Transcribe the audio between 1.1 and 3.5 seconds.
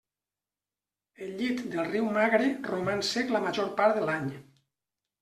El llit del riu Magre roman sec la